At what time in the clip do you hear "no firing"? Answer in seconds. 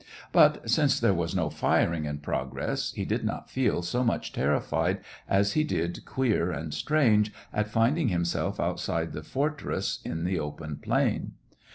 1.35-2.05